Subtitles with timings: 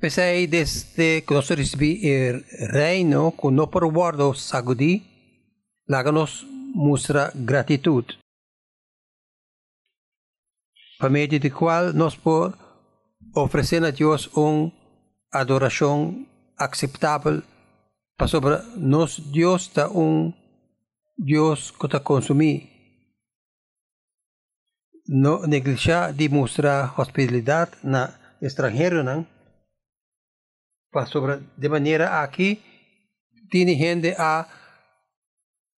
[0.00, 5.06] Pensei desde que nós recebi el reino que no por guardo sagudi,
[5.86, 8.04] láganos mostra gratitud.
[10.98, 12.58] Por medio de cual nos por
[13.32, 14.72] ofrecer a Dios una
[15.30, 16.26] adoración
[16.58, 17.42] aceptable
[18.16, 20.34] para sobre nos Dios da un
[21.16, 22.54] Dios que te consumí.
[25.06, 29.35] No negligencia de mostrar hospitalidad na extranjero, não?
[31.04, 32.62] Sobre, de maneira aqui,
[33.50, 34.48] tiene gente a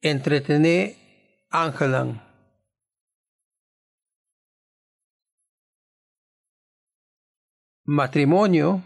[0.01, 0.95] entretener
[1.51, 2.23] ángelan.
[7.85, 8.83] Matrimonio,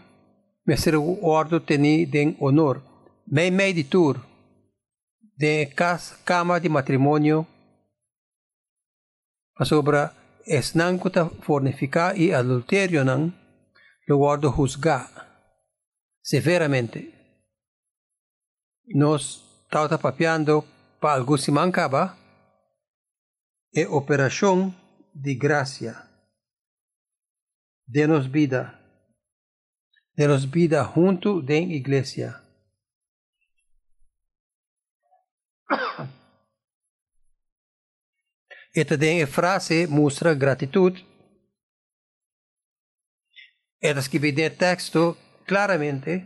[0.65, 0.75] me
[1.21, 2.81] ordo teni den honor.
[3.25, 4.19] Me meditur
[5.35, 7.47] de cas cama de matrimonio
[9.55, 10.09] para sobre
[10.45, 13.33] esnan kuta fornificar y adulterio nan
[14.07, 15.07] lo guardo juzgar
[16.23, 17.13] severamente.
[18.85, 20.65] Nos estamos papiando
[20.99, 22.17] para algo se mancaba
[23.71, 24.75] e operación
[25.13, 26.09] de gracia.
[27.85, 28.79] Denos vida.
[30.15, 32.41] Denos vida junto den iglesia.
[38.73, 40.93] Esta den frase mostra gratitud.
[43.79, 46.25] Esta escribe de texto claramente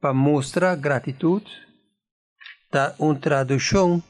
[0.00, 1.42] para mostrar gratitud
[2.70, 4.02] da una traducción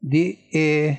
[0.00, 0.98] de eh,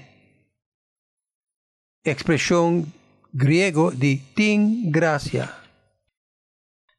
[2.03, 2.91] expresión
[3.33, 5.53] griego de tin gracia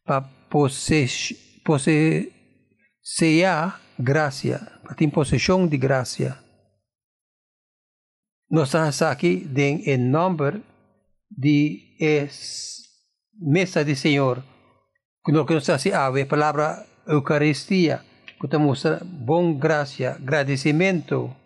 [0.05, 1.37] para poseer
[3.99, 6.39] gracia, para tin posesión de gracia.
[8.51, 10.63] Nós estamos aqui em nome
[11.31, 12.89] de es
[13.39, 14.43] mesa do Senhor.
[15.29, 18.01] Quando nós assim a palavra Eucaristia,
[18.41, 21.37] que mostra bom graça, agradecimento.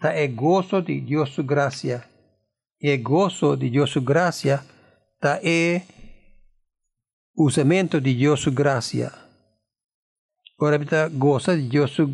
[0.00, 2.04] Tá é gozo de Deus sua graça.
[2.80, 4.66] E gozo de Deus sua graça
[5.20, 5.82] tá é
[7.36, 9.12] usamento de Deus sua graça.
[10.60, 12.10] Ora, kita goza de Deus sua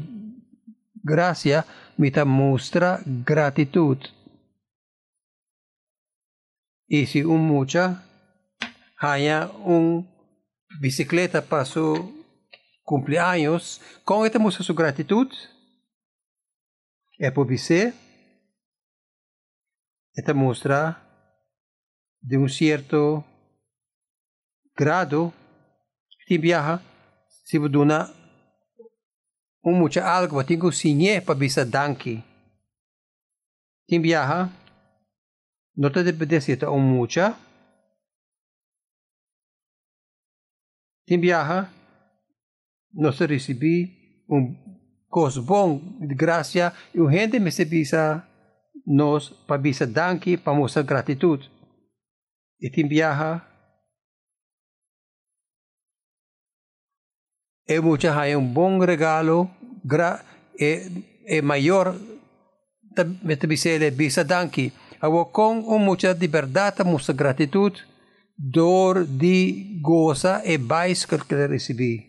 [1.02, 1.64] graça
[1.96, 3.96] mita mostra gratitud.
[6.86, 8.04] Y si un mucha
[8.98, 10.17] haya un
[10.80, 12.24] bicicleta para su
[12.82, 15.28] cumpleaños, ¿cómo esta muestra su gratitud?
[17.18, 17.92] Es por bici.
[20.14, 21.04] Esta muestra
[22.20, 23.24] de un cierto
[24.74, 25.32] grado
[26.26, 26.82] que viaja
[27.44, 28.12] si una
[29.62, 32.22] un mucha algo tingo sinye pa bisa danki.
[33.86, 34.50] Tim viaja,
[35.74, 37.36] no te depende un mucha.
[41.08, 41.72] Tim viaja,
[42.92, 44.58] no se recibi un
[45.08, 48.28] cos bom de gracia e o gente me se bisa
[48.84, 51.40] nos pa bisa danki pa mostrar gratitud.
[52.60, 53.40] E tim viaja,
[57.66, 59.48] é mucha hay un bom regalo
[59.84, 60.20] gra
[60.60, 60.92] e,
[61.24, 61.96] e maior
[63.22, 67.72] mete bisele bisa danki awo con un mucha de verdade mucha gratitud
[68.40, 72.06] Dor di goza e vais que recibí.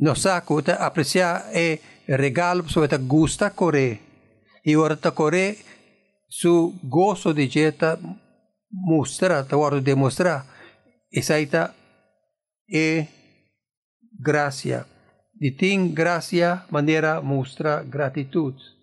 [0.00, 4.00] Nosa kuta aprecia e regalo sueta gusta kore.
[4.62, 5.56] E orta kore
[6.26, 7.96] su gozo di jeta
[8.68, 10.44] mostra, ta orta demostra.
[11.08, 11.72] Esaita
[12.66, 13.06] e
[14.10, 14.84] gracia.
[15.30, 18.75] Di tin gracia manera mostra gratitud.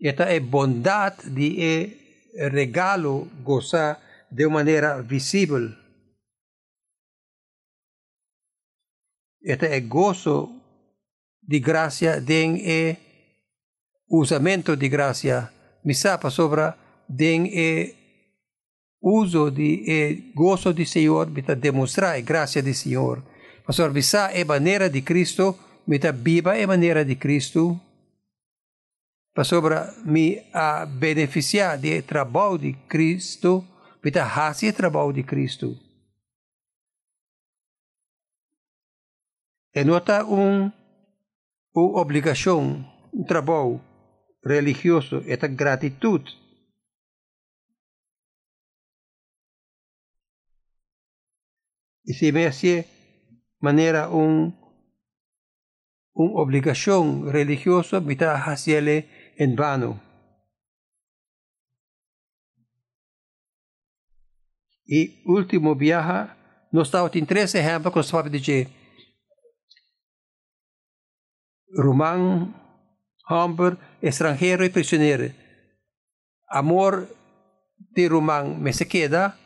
[0.00, 1.60] Esta é bondade de
[2.34, 4.00] é regalo gozar
[4.30, 5.70] de maneira visível.
[9.44, 10.50] Esta é gozo
[11.42, 12.96] de graça den é
[14.08, 15.52] usamento de graça.
[15.84, 16.76] Misapa sobra
[17.08, 17.94] den é
[19.00, 23.22] uso de eh, gozo do Senhor, para demonstrar a graça do Senhor.
[23.66, 27.78] Pastor, visa é maneira de Cristo, para viva é maneira de Cristo,
[29.34, 33.64] para me a beneficiar de trabalho de Cristo,
[34.00, 35.76] para fazer trabalho de Cristo.
[39.72, 40.70] É nota um,
[41.74, 43.80] uma obrigação, um trabalho
[44.44, 46.44] religioso, é a gratitude
[52.04, 52.86] y se me hace
[53.60, 54.56] manera un,
[56.12, 58.02] un obligación religiosa
[58.46, 59.08] hacerle
[59.38, 60.00] en vano.
[64.86, 66.30] E último viaje,
[66.72, 68.68] nós estávamos em três exemplos que nós vamos dizer.
[71.76, 72.54] Romano,
[73.28, 75.34] Humber, estrangeiro e prisioneiro.
[76.48, 77.08] Amor
[77.78, 79.36] de Romano me se queda,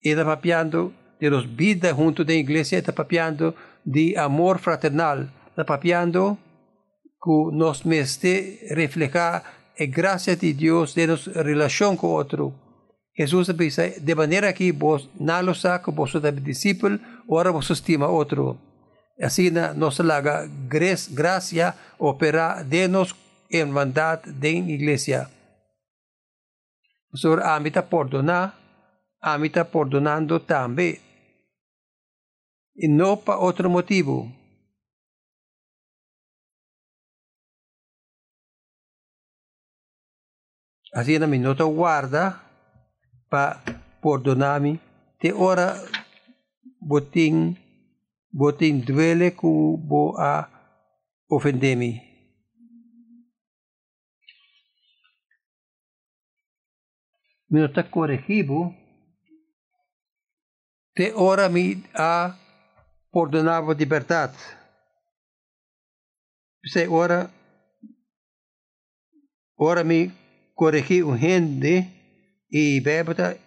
[0.00, 3.54] está papiando de los vida junto da igreja, está papiando
[3.84, 6.38] de amor fraternal, está papiando
[7.26, 9.42] que nos meste reflejar
[9.78, 12.54] a graça de Deus de nossa relação com o outro.
[13.18, 18.06] Jesus diz, de maneira que vos não lo saco, vos sois discípulo, ora vos estima
[18.06, 18.56] outro.
[19.20, 23.12] Assim, nos laga graça opera de nos
[23.66, 25.28] mandade da igreja.
[27.12, 28.54] O Senhor amita perdonar,
[29.20, 31.00] amita perdonando também.
[32.76, 34.30] E não para outro motivo.
[40.96, 42.40] Assim, na minuta guarda
[43.28, 43.60] para
[44.00, 44.80] perdonar-me.
[45.20, 45.76] Te ora
[46.80, 47.54] botin,
[48.32, 50.48] botin duele que bo a
[51.28, 52.00] ofender-me.
[57.50, 58.74] Minuta corrigivo.
[60.94, 62.34] Te ora me a
[63.12, 64.38] perdonava liberdade.
[66.64, 67.30] Você ora,
[69.58, 70.25] ora me
[70.56, 71.74] corrigir o gente
[72.50, 73.38] e bebida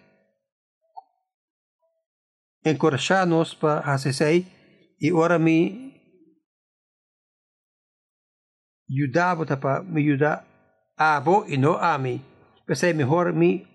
[2.64, 4.46] encorajar-nos para fazer
[5.00, 5.90] e ora me
[8.90, 10.46] ajudava para me ajudar
[10.96, 12.22] a bo e não a mim.
[12.66, 13.66] Pensei melhor me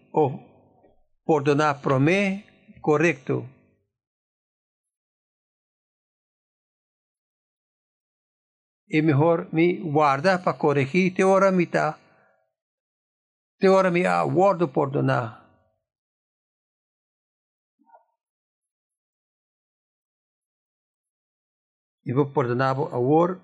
[1.25, 2.43] perdonar para mim
[2.81, 3.49] correto.
[8.87, 11.65] E melhor me guarda para corrigir te ora me
[13.67, 15.43] ora me aguardo perdonar.
[22.05, 23.41] E vou perdonar agora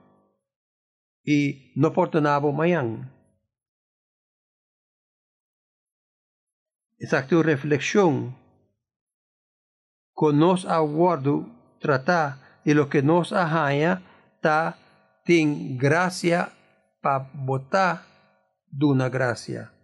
[1.25, 3.09] e não perdonar amanhã.
[7.01, 8.31] Essa é a reflexão
[10.15, 14.03] que nós aguardo tratar e lo que nos arranha
[14.39, 14.77] tá
[15.25, 16.51] tem graça
[17.01, 18.05] para botar
[18.71, 19.80] de uma graça.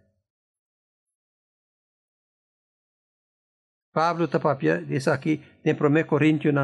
[3.98, 5.34] Pablo está papia diz aqui
[5.64, 6.54] em 1 Coríntios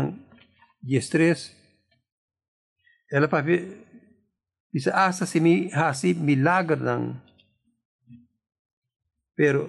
[1.10, 1.52] 13
[3.10, 3.60] ela papia
[4.72, 7.20] diz hasta se me hasi milagre nang
[9.36, 9.60] pero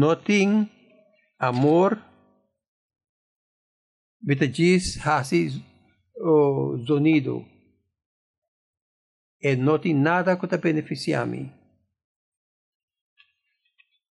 [0.00, 0.50] no tem
[1.38, 1.90] amor
[4.20, 5.64] bita diz hasi
[6.16, 7.46] o zonido.
[9.40, 11.52] E não tem nada que te beneficie a mim.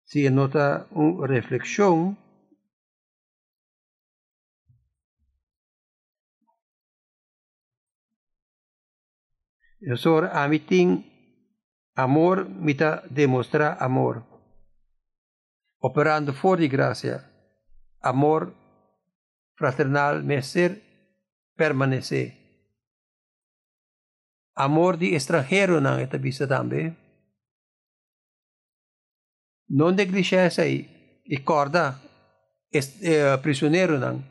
[0.05, 2.17] Se nota uma reflexão
[9.81, 11.05] Eso a mí tin
[11.95, 14.25] amor mita demostrar amor.
[15.81, 17.23] Operando fuori di grazia,
[18.01, 18.53] amor
[19.55, 20.83] fraternal ser
[21.55, 22.35] permanece.
[24.55, 26.97] Amor di extranjero nang ita bisa tambe.
[29.71, 32.01] Non negligenza e corda
[32.71, 34.23] eh, prisioneiro nang.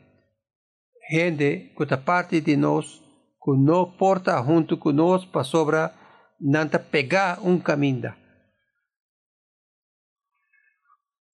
[1.08, 3.07] Gente que parte de nós
[3.48, 5.94] que não porta junto conosco para sobra
[6.38, 8.14] nanta pegar um caminho.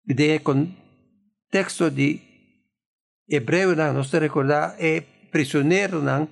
[0.06, 2.20] De contexto de
[3.28, 5.00] hebreu não nos recordar é
[5.32, 6.28] prisioneiro não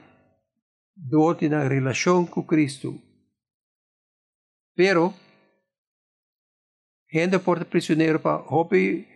[0.94, 3.00] do na relação com Cristo.
[4.76, 5.12] Pero
[7.12, 9.08] gente porta prisioneiro para hobby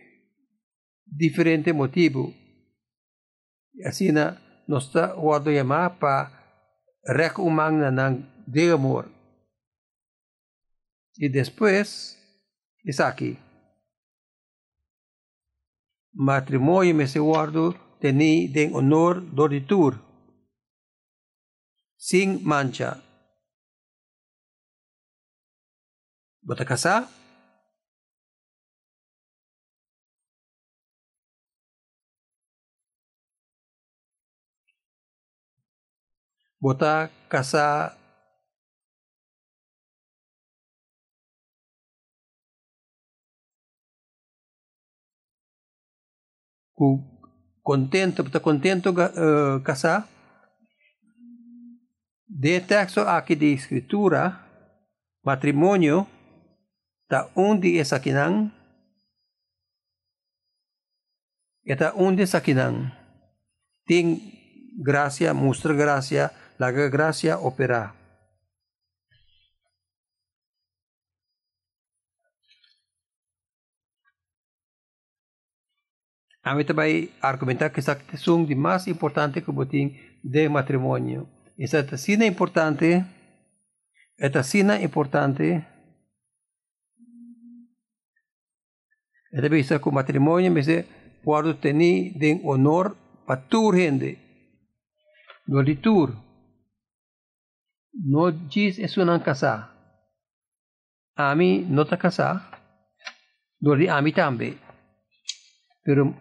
[1.06, 2.34] diferente motivo.
[3.84, 4.10] Assim,
[4.66, 5.50] nós está guardo
[6.00, 6.35] para
[7.06, 9.08] rekumang na ng de amor.
[11.18, 12.18] E depois,
[12.84, 13.38] está aqui.
[16.12, 20.00] Matrimônio me se guardo teni den honor doritur.
[21.96, 23.02] Sin mancha.
[26.42, 27.15] Bota casar?
[36.66, 37.94] Bota casa
[47.62, 50.08] contento, está contento uh, casar.
[52.26, 54.34] De texto aqui de escritura,
[55.22, 56.04] matrimônio,
[57.08, 58.50] tá onde essa aqui não,
[61.64, 62.90] Eta unde sakinan.
[63.86, 64.18] Ting
[64.82, 67.94] gracia, mustra gracia, laga gracia opera.
[76.42, 81.28] A mí também argumentar que essa questão de mais importante que botin de matrimônio.
[81.58, 83.04] Essa sina importante,
[84.16, 85.64] esta sina importante,
[89.32, 90.86] esta vista que o matrimônio me dice,
[91.24, 92.96] pode ter de honor
[93.26, 94.16] para tur gente.
[95.48, 96.25] No de tur.
[98.04, 99.70] No diz é uma casa.
[101.16, 102.60] A mim não está casar.
[103.60, 104.58] No de a mim também.
[105.82, 106.14] Pero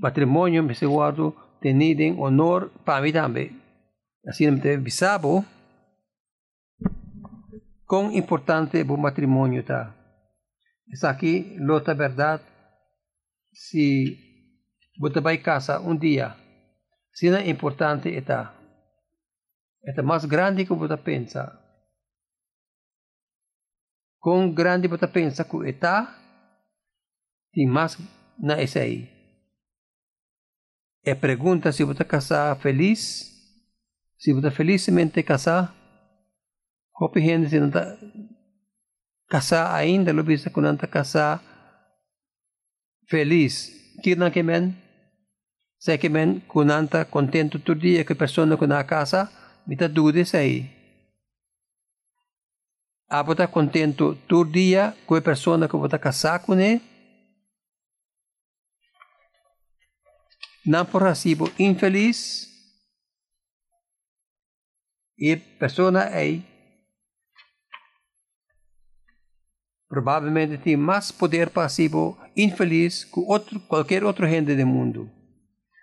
[0.00, 3.60] matrimônio me se guardo tenido honor para mim também.
[4.26, 5.44] Assim me bisabo
[7.86, 9.94] quão importante o matrimônio está.
[10.90, 12.42] Essa aqui, outra verdade,
[13.52, 14.18] se
[14.98, 16.34] você vai casa um dia,
[17.12, 18.55] se não é importante está.
[19.86, 21.56] É mais grande que você pensa.
[24.18, 26.18] Quão grande você pensa que está,
[27.52, 27.96] tem mais
[28.36, 29.08] na essa aí.
[31.04, 33.32] É pergunta se você casar feliz,
[34.18, 35.72] se você felizmente casar,
[36.92, 37.96] compreende se não está
[39.78, 40.60] ainda, lo bisa que
[43.08, 43.72] feliz.
[44.02, 44.74] Que não que men?
[45.78, 50.70] Se que men, que está contento todo dia que a que casa, está dúvida aí.
[53.08, 56.80] Ah, você está contento todo dia com a pessoa que você está casar com ele?
[60.66, 62.48] não por recibo infeliz
[65.16, 66.44] e pessoa aí
[69.88, 75.08] provavelmente tem mais poder passivo infeliz que outro, qualquer outro gente do mundo.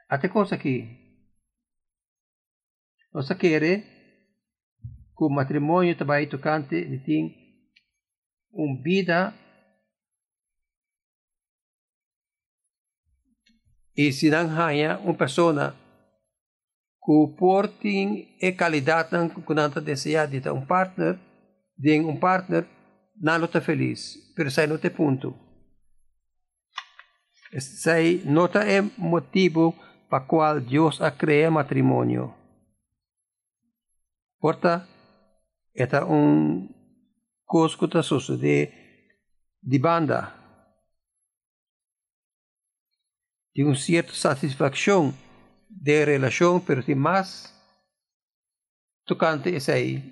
[0.10, 1.03] Até coisa aqui.
[3.14, 7.36] Nós queremos que o matrimônio também tocante tem
[8.52, 9.34] uma vida
[13.96, 15.76] e se não hanya uma pessoa
[17.06, 21.20] que portem e qualidade não kunanta desejada de um partner,
[21.78, 22.66] de um partner
[23.16, 25.38] não está feliz, pero sai não tem ponto.
[27.60, 29.76] Sai nota é motivo
[30.10, 32.43] para qual Deus a crea matrimônio.
[34.44, 34.86] Porta,
[36.06, 36.68] um
[37.46, 38.02] coisa que está
[38.36, 38.70] de,
[39.64, 40.34] de banda.
[43.56, 45.14] de uma certa satisfação
[45.70, 47.54] de relação, pero tem mais
[49.06, 50.04] tocante essa aí.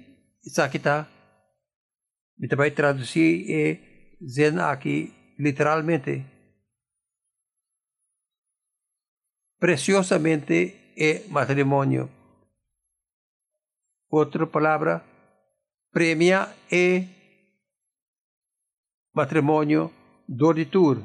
[0.46, 1.10] Isso aqui está.
[2.38, 6.24] Me vai traduzir e zen aqui literalmente.
[9.60, 12.21] Preciosamente é matrimônio.
[14.12, 15.02] Outra palavra,
[15.90, 17.08] premia é
[19.16, 19.90] matrimônio
[20.28, 20.98] doritur.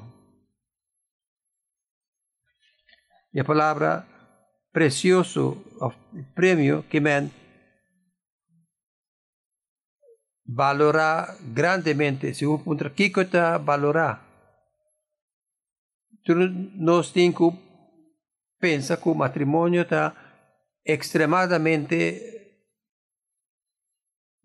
[3.32, 4.04] E a palavra
[4.72, 5.62] precioso,
[6.34, 7.30] prêmio, que men
[10.44, 14.24] valorar grandemente, se o punto que está valorar.
[16.74, 17.58] Nós temos que
[18.58, 20.12] pensar que o matrimônio está
[20.84, 22.35] extremadamente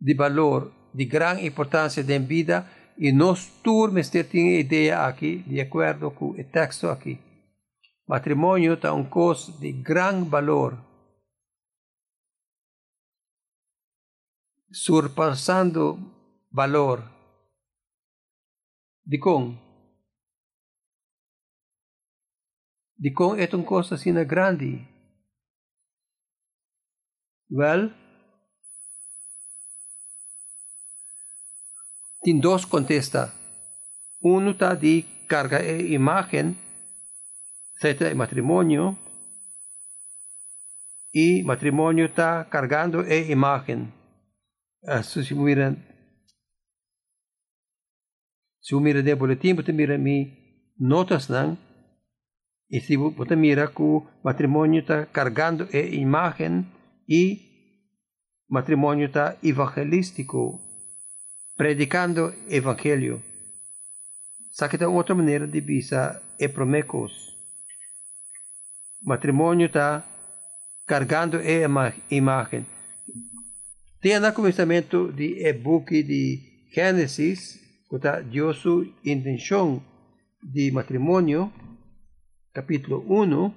[0.01, 2.67] de valor, de grande importância em vida,
[2.97, 7.19] e nós todos temos ideia aqui, de acordo com o texto aqui.
[8.07, 10.77] Matrimônio está um coisa de grande valor,
[14.71, 15.97] surpassando
[16.51, 17.09] valor
[19.05, 19.55] de com.
[22.97, 24.87] De com é uma coisa assim grande.
[27.49, 27.91] Well,
[32.21, 33.33] tem dois contesta.
[34.23, 36.55] Está de carga a imagem
[37.81, 38.95] de matrimonio
[41.11, 43.91] y matrimonio está cargando e imagen.
[44.85, 45.75] Así si mira,
[48.59, 51.57] si mira de você mira mi notas nan,
[52.69, 56.71] y si você mira que matrimonio está cargando e imagen
[57.07, 57.83] y
[58.47, 60.70] matrimonio está evangelístico,
[61.61, 63.21] predicando evangelio.
[64.51, 67.37] Sabe outra maneira de visa e promecos
[69.03, 70.03] matrimônio está
[70.87, 72.65] carregando a imagem.
[74.01, 79.85] Tem no começamento de e-book de Gênesis, que está Deus sua intenção
[80.41, 81.53] de matrimônio,
[82.51, 83.53] capítulo 1,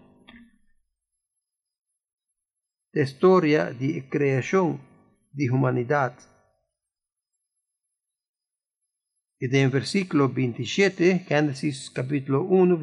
[2.95, 4.79] la historia de creación
[5.33, 6.34] de humanidad.
[9.47, 12.81] Y en versículo 27, Génesis capítulo 1,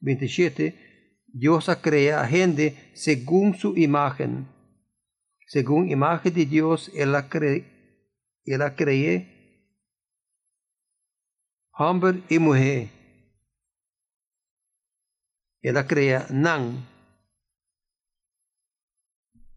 [0.00, 4.46] 27, Dios crea a gente según su imagen.
[5.46, 7.64] Según imagen de Dios, Él la, cree,
[8.44, 9.72] él la cree,
[11.72, 12.90] hombre y mujer.
[15.62, 16.86] Él la crea nan.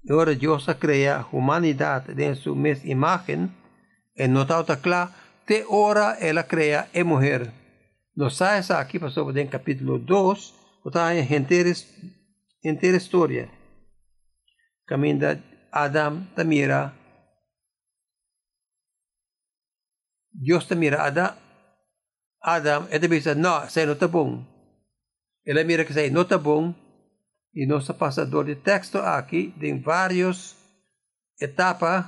[0.09, 3.53] Ahora Dios crea humanidad en su misma imagen.
[4.15, 5.11] En notado claro
[5.45, 7.51] te ora ela crea e mujer.
[8.15, 10.53] Nos sabes aqui, pastor, en capítulo 2,
[10.85, 11.27] está en
[12.63, 13.49] entera história.
[14.85, 16.93] Caminda Adam tamira.
[20.31, 21.35] Deus tamira Adam.
[22.43, 24.43] Adam, e dice, no, sei não está bom.
[25.45, 26.73] Ele mira que sei, não está bom.
[27.53, 30.55] E nosso passador de texto aqui tem várias
[31.39, 32.05] etapas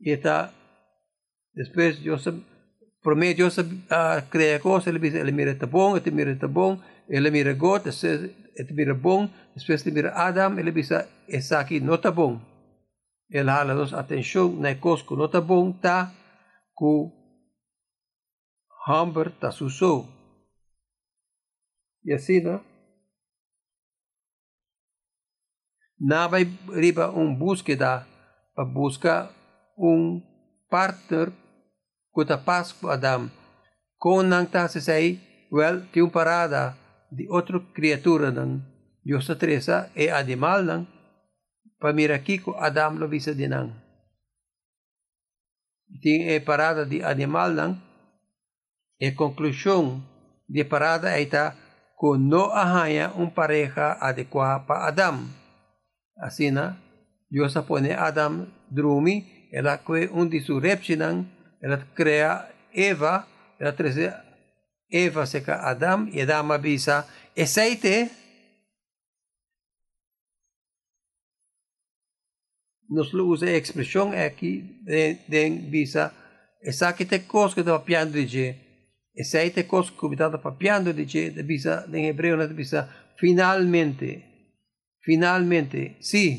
[0.00, 0.52] e está
[1.54, 2.24] Después Dios
[3.02, 3.64] promete, Dios uh,
[4.30, 7.86] crea cosas, ele dice, ele mira está bom, ele mira está bom, ele mira God,
[7.86, 12.40] ele mira bom, después ele mira Adam, ele dice, essa aqui não está bom.
[13.30, 16.12] Ele hala nos atenção na coisa que não está bom, tá,
[16.76, 17.10] que
[18.88, 20.08] Humber está susou.
[22.04, 22.62] E assim, não?
[25.98, 28.06] Na vai riba um búsqueda
[28.54, 29.30] para buscar
[29.78, 30.20] um
[30.68, 31.32] partner
[32.14, 33.26] kuta Pasco Adam,
[33.98, 35.18] kung nang ta say,
[35.50, 36.78] well, tiyong parada
[37.10, 38.62] di otro criatura ng
[39.02, 40.82] Diyos sa Teresa e animal ng
[41.82, 43.74] pamiraki ko Adam lo visa dinang.
[46.00, 47.72] Ting e parada di animal ng
[49.02, 50.00] e conclusyon
[50.46, 51.52] di parada ay ta
[51.98, 55.28] kung no ahaya un pareja adekwa pa Adam.
[56.14, 56.78] Asina,
[57.26, 60.94] Diyos sa pone Adam drumi, ela kwe un disurepsi
[61.64, 63.26] ela crea Eva,
[63.58, 64.12] ela trazer
[64.90, 68.10] Eva seca Adam e Adam avisa aceite
[72.88, 76.12] nos lo usa a expressão aqui de, de visa
[76.62, 78.46] essa que te cos que estava piando de je
[79.16, 82.80] essa aí te cos que estava papiando de je de visa em hebreu na visa
[83.16, 84.10] finalmente
[85.00, 86.32] finalmente sim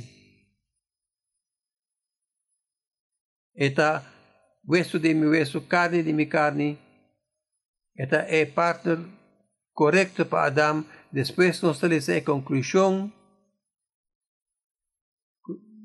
[3.58, 4.15] Eta
[4.66, 6.78] hueso de mi hueso, carne de mi carne.
[7.94, 8.98] Esta es parte
[9.74, 10.86] correcta para Adam.
[11.12, 13.14] Después nos sale conclusión.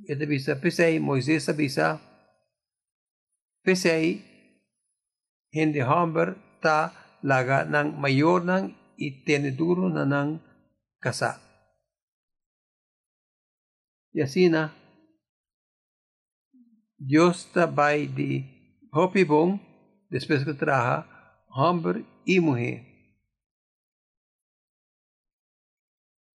[0.06, 2.00] Esta visa pesei, Moisés avisa.
[3.62, 4.24] Pesei,
[5.52, 10.40] hindi hamber ta laga ng mayor ng itiniduro na ng
[10.98, 11.38] kasa.
[14.12, 14.74] Y así na,
[16.98, 18.59] Dios tabay di
[18.92, 19.60] Hopi Bong,
[20.08, 21.06] después que traja
[21.48, 22.86] hombre y mujer.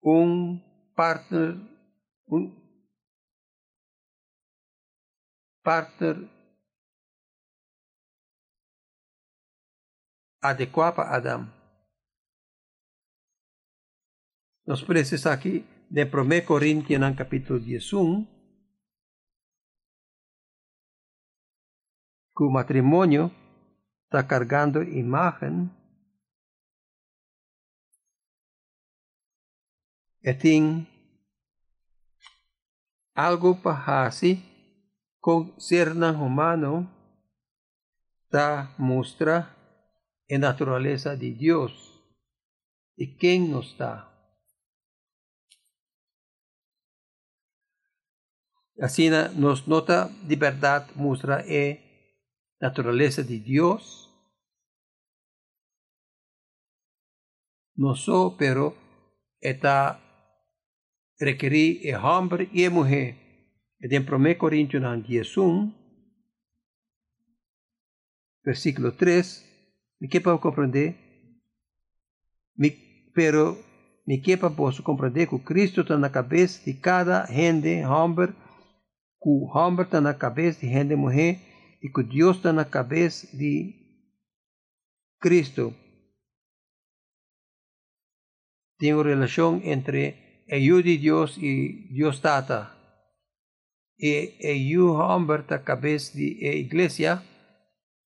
[0.01, 1.57] Un partner,
[2.27, 2.55] un
[5.63, 6.29] partner
[10.41, 11.53] adecuado para Adam.
[14.67, 18.34] Nos parece aquí de 1 Corintios en capítulo 11,
[22.37, 23.31] que o matrimônio
[24.05, 25.71] está cargando imagem
[30.23, 30.87] e tem
[33.15, 34.43] algo para fazer
[35.21, 36.91] com ser humano
[38.25, 39.55] está mostra
[40.31, 41.95] a natureza de Deus
[42.99, 44.11] e quem nos está.
[48.81, 51.84] Assim, nos nota de verdade mostra é
[52.61, 54.01] naturaleza de Dios.
[57.77, 58.77] No so, pero
[59.41, 60.01] está
[61.19, 63.17] requerir el hombre y mujer.
[63.81, 65.75] En 1 Corintios 11,
[68.43, 70.97] versículo 3, me quepa comprender,
[73.15, 73.59] pero
[74.07, 79.47] me quepa posso compreender que Cristo está na cabeça de cada gente, homem, que o
[79.47, 81.41] homem está na cabeça de gente, mulher,
[81.85, 83.75] e que Deus está na cabeça de
[85.21, 85.75] Cristo.
[88.79, 92.73] Tem uma relação entre eu de Deus e Deus Tata.
[93.99, 97.23] E eu, homem, na cabeça de igreja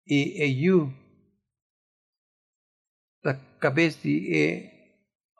[0.06, 0.92] e eu
[3.24, 4.68] na cabeça de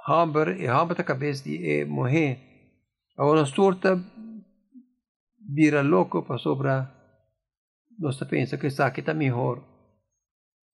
[0.08, 2.38] hamber e hamber ta cabeça de morrer.
[3.18, 4.02] Agora nós torta
[5.54, 7.01] vira louco para sobra
[8.02, 9.62] nós pensa que está aqui está melhor.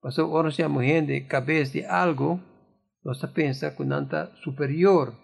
[0.03, 0.69] Ora se a
[1.03, 2.41] de cabeça de algo,
[3.05, 5.15] nós pensa que não está superior.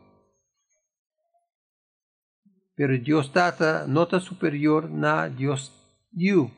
[2.76, 5.72] Pero Deus Tata não está superior na Deus
[6.12, 6.50] you.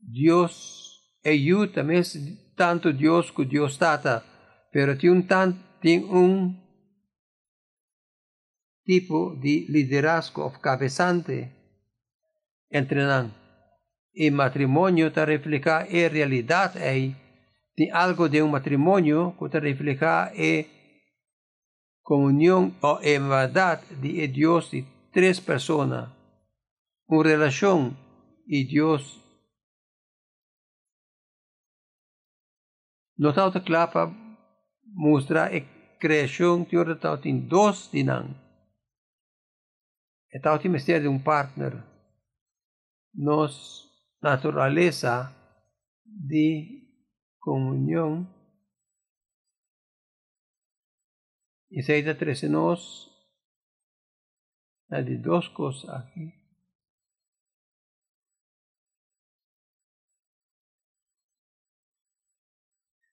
[0.00, 2.02] Deus é you também
[2.56, 4.24] tanto Deus que Deus Tata,
[4.72, 5.22] pero tem um,
[5.82, 6.69] tem um
[8.90, 11.38] tipo de liderazgo of cabeçante
[12.72, 13.30] entre nós.
[14.12, 17.14] E matrimônio te refleja a realidade aí.
[17.76, 20.64] Tem algo de um matrimônio que te refleja a
[22.02, 26.08] comunhão ou a verdade de Deus de três pessoas.
[27.08, 27.96] Uma relação
[28.48, 29.20] e Deus
[33.16, 34.12] Notau te klapa
[34.84, 35.60] mostra a
[36.00, 37.18] criação de outra tau
[40.32, 41.72] E tem mistério de um partner.
[43.12, 43.90] Nos
[44.22, 45.34] natureza
[46.04, 46.88] de
[47.40, 48.28] comunhão
[51.70, 53.08] e se ainda trece nós
[55.04, 56.32] de duas coisas aqui.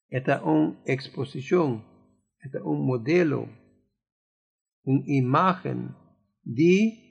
[0.09, 1.83] Esta é uma exposição,
[2.41, 3.47] esta um modelo,
[4.83, 5.89] uma imagem
[6.43, 7.06] de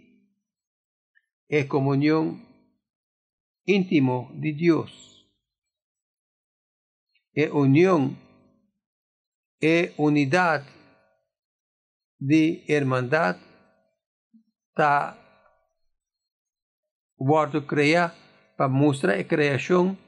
[1.51, 2.41] a comunhão
[3.67, 5.27] íntimo de Dios.
[7.35, 8.17] E unión
[9.61, 10.65] e unidad
[12.19, 13.37] de hermandad
[14.75, 15.19] ta
[17.17, 18.15] guardo crea
[18.57, 19.99] para mostrar creación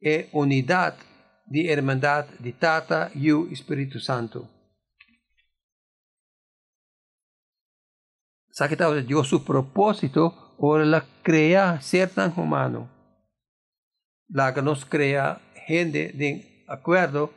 [0.00, 0.94] e unidad
[1.46, 4.59] de hermandad de Tata e o Espírito Santo.
[8.56, 12.90] Que Dios su propósito Ora la crea ser tan humano.
[14.28, 17.32] La que nos crea gente de acuerdo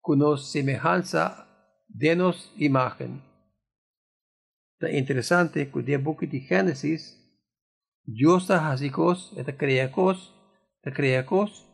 [0.00, 1.46] con nos semejanza
[1.86, 3.22] de nos imagen.
[4.80, 7.16] Es interesante que el book de Génesis,
[8.04, 10.34] Dios está así cos, está crea cos,
[10.78, 11.64] está crea cos.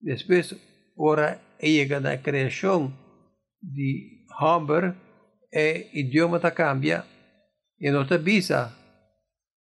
[0.00, 0.56] Después,
[0.96, 2.96] ahora llega la creación
[3.60, 4.94] de Humber,
[5.50, 7.04] e idioma cambia,
[7.82, 8.78] y no te avisa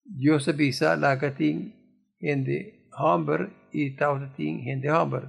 [0.02, 1.74] Dios avisa lagating
[2.18, 5.28] hindi humber y tautating hindi humber.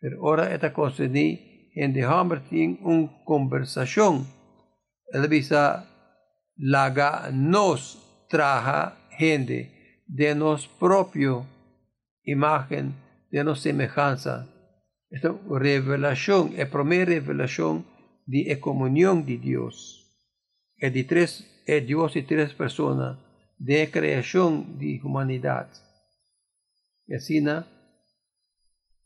[0.00, 4.26] Pero ora esta cosa ni hindi humber ting un conversación.
[5.12, 5.86] Él avisa
[6.56, 11.46] laga nos traja gente de nos propio
[12.22, 12.94] imagen,
[13.30, 14.48] de nos semejanza.
[15.10, 17.91] Esta revelación, la primera revelación
[18.26, 20.02] de comunión de Dios
[20.80, 23.16] é de três é Deus e três pessoas
[23.58, 25.80] de criação de humanidade.
[27.08, 27.64] E assim, na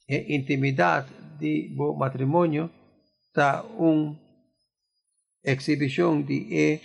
[0.08, 2.70] é intimidade de bom matrimônio
[3.26, 4.18] está uma
[5.44, 6.80] exibição de é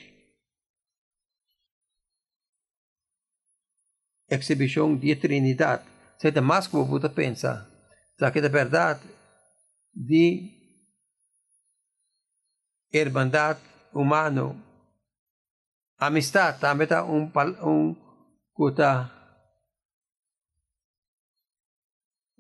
[4.36, 5.84] exibição de Trinidade.
[6.18, 7.68] Você tem mais que você pensa.
[8.20, 9.02] Já que é verdade
[9.94, 10.61] de
[12.92, 13.60] irmandade
[13.94, 14.72] humano
[16.02, 17.98] amistad, también está un, un,
[18.56, 19.12] una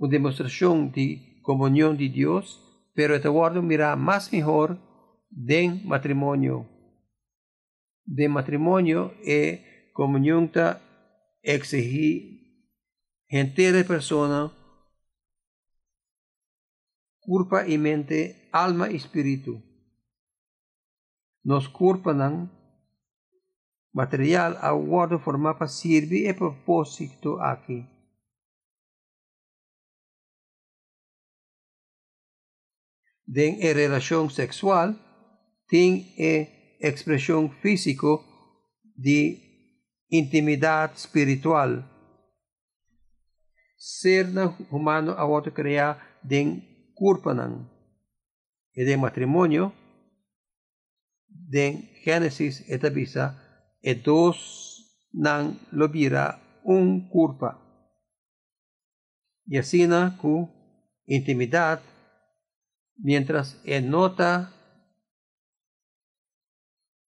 [0.09, 2.59] demostración de comunión de Dios,
[2.95, 4.79] pero este guardo mira más mejor
[5.29, 6.67] de matrimonio.
[8.03, 10.81] De matrimonio e comunión ta
[11.43, 12.65] exige
[13.27, 14.51] gente persona,
[17.19, 19.70] culpa y mente, alma y espíritu.
[21.43, 22.49] Nos culpan
[23.93, 27.85] material aguardo formava sirve e propósito aqui.
[33.25, 34.93] Den e relação sexual
[35.67, 38.23] tem e expressão físico
[38.97, 39.39] de
[40.11, 41.83] intimidade espiritual.
[43.77, 44.27] Ser
[44.69, 46.61] humano a outro criar den
[46.93, 47.31] corpo
[48.75, 49.73] e de matrimônio
[51.51, 51.65] de
[52.03, 53.25] Génesis etapisa
[53.81, 54.37] etos
[55.11, 56.25] nan lo vira
[56.63, 57.51] un curpa.
[59.45, 60.47] Yasina cu
[61.05, 61.81] intimidad,
[62.95, 64.53] mientras enota,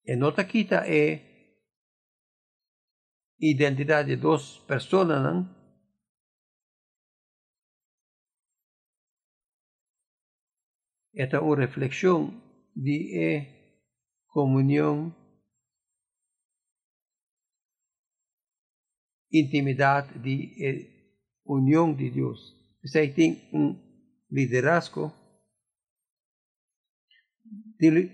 [0.03, 1.31] enota quita e
[3.37, 5.63] identidad de dos personas, ¿no?
[11.13, 12.41] Esta es una reflexión
[12.73, 13.62] de
[14.33, 15.15] comunión,
[19.29, 22.37] intimidad, de unión de Dios.
[22.83, 23.79] Zij tiene un
[24.29, 25.13] liderazgo,
[27.77, 28.11] tiene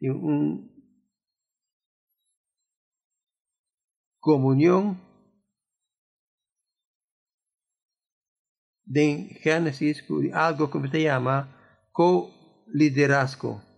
[0.00, 0.70] un
[4.20, 5.00] comunión
[8.84, 13.73] de Génesis, algo que se llama co-liderazgo.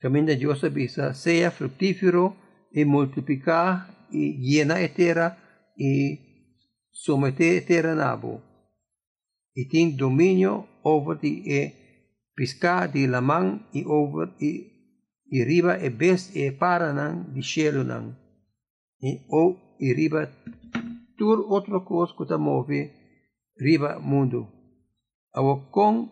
[0.00, 2.34] Camino de Dios avisa, sea fructífero
[2.72, 5.38] y multiplicar y llena la tierra
[5.76, 6.56] y
[6.90, 8.42] somete nabo
[9.54, 11.62] y tiene dominio over die e
[12.34, 14.52] pescar de la man y over y,
[15.26, 18.16] y riba e best e para nan di cielo nan.
[19.00, 20.30] E o y riba
[21.16, 22.80] tur otro cosa que move
[23.56, 24.48] riba mundo.
[25.32, 26.10] Awo con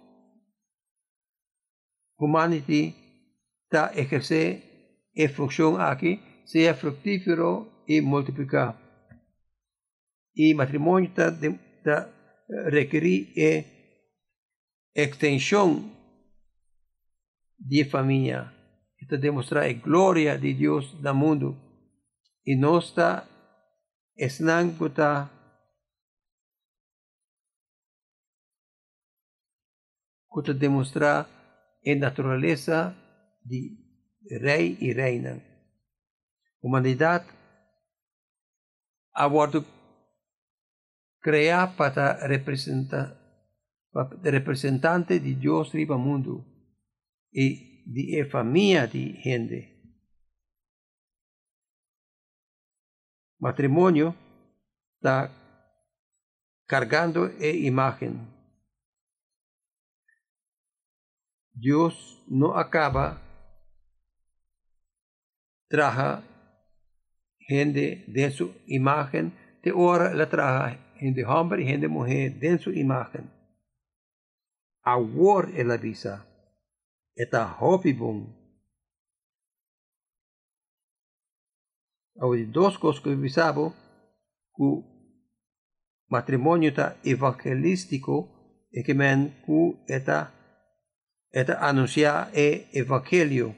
[2.18, 2.94] humanity
[3.68, 8.88] ta ejerce e función aquí sea fructífero y multiplicar
[10.40, 12.14] y matrimonio está, está
[12.48, 13.66] requerir eh,
[14.94, 15.92] extensión
[17.56, 18.54] de familia.
[18.96, 21.56] Está demostrar la gloria de Dios el mundo.
[22.44, 23.28] Y no está
[24.14, 25.32] esnangota
[30.44, 31.26] que demostrar
[31.82, 32.94] la naturaleza
[33.40, 33.78] de
[34.40, 35.42] rey y reina.
[36.60, 37.24] Humanidad
[39.12, 39.26] ha
[41.20, 43.18] crea para representar
[44.22, 46.46] representante de Dios riba mundo
[47.32, 49.74] y de familia de gente.
[53.38, 54.14] Matrimonio
[54.96, 55.30] está
[56.66, 58.28] cargando e imagen.
[61.52, 63.27] Dios no acaba
[65.68, 66.24] traja
[67.38, 72.72] gente de su imagen, de ahora la traja gente hombre y gente mujer den su
[72.72, 73.30] imagen.
[74.82, 76.26] Awar el avisa.
[77.14, 78.34] Eta hopibung.
[82.20, 83.72] Hay dos cosas que avisaba
[84.56, 84.82] que
[86.08, 90.32] matrimonio está evangelístico y que men que eta
[91.60, 93.54] anuncia el evangelio.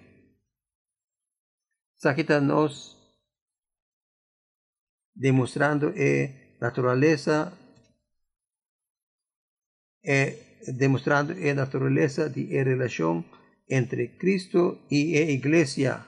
[2.00, 2.96] Sakita nos
[5.14, 7.52] demostrando el naturaleza,
[10.02, 13.26] eh, demostrando la naturaleza de la relación
[13.68, 16.06] entre Cristo y la iglesia.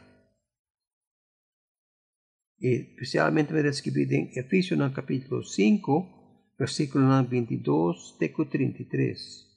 [2.57, 9.52] Y especialmente me describe en Efesios capítulo 5, versículo 22, teco 33.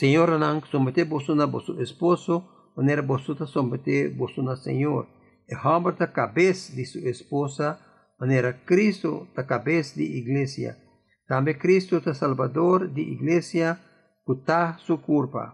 [0.00, 2.34] Señor nan somete bosuna bosu esposo,
[2.74, 5.04] manera bosuta somete bosuna Señor.
[5.46, 7.66] E hambre ta cabeza de su esposa,
[8.18, 10.78] manera Cristo ta cabeza de iglesia.
[11.28, 13.78] También Cristo ta salvador de iglesia,
[14.24, 15.44] puta su culpa.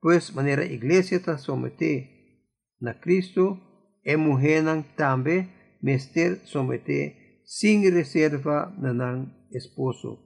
[0.00, 1.92] Pues manera iglesia ta somete
[2.78, 3.44] na Cristo,
[4.04, 5.50] e mujer nan también
[5.82, 10.25] mester somete sin reserva na nan esposo.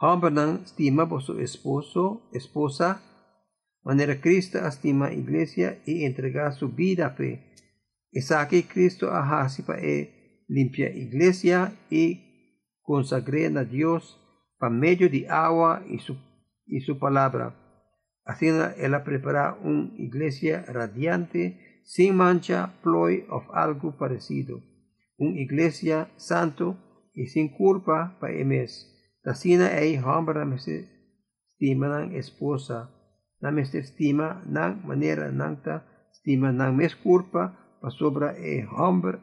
[0.00, 3.02] Hambernan estima por su esposo, esposa,
[3.82, 7.52] manera Cristo estima iglesia y entrega su vida fe.
[8.12, 9.82] Es aquí Cristo ahasi para
[10.46, 14.20] limpia iglesia y consagre a Dios
[14.56, 16.16] por medio de agua y su,
[16.64, 17.56] y su palabra.
[18.24, 24.62] Haciendo ella preparar una iglesia radiante, sin mancha, ploy o algo parecido.
[25.16, 26.76] Una iglesia santo
[27.14, 28.94] y sin culpa para el mes
[29.28, 30.88] Tasina ay hambra mese
[31.52, 32.88] estima ng esposa,
[33.44, 39.20] na meste estima ng manera ng ta estima ng mes culpa pasobra e hambra